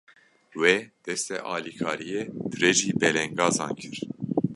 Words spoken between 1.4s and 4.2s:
alîkariyê dirêjî belengazan kir.